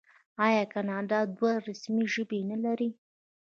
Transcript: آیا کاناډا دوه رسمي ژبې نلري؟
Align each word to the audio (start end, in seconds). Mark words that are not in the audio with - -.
آیا 0.45 0.63
کاناډا 0.73 1.19
دوه 1.37 1.51
رسمي 1.67 2.05
ژبې 2.13 2.39
نلري؟ 2.51 2.89